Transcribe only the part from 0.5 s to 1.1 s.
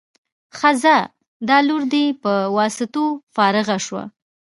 ښه ځه